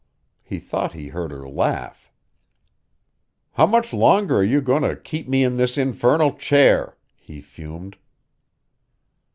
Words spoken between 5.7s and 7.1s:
infernal chair?"